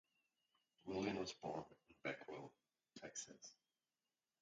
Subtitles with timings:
[0.85, 2.49] Williams was born in Beckville,
[2.97, 3.53] Texas.